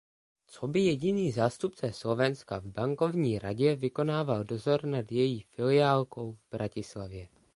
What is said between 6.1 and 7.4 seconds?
v Bratislavě.